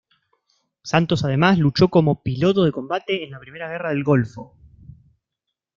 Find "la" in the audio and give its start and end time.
3.29-3.39